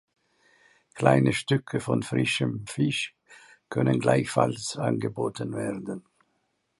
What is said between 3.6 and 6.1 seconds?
können gleichfalls angeboten werden.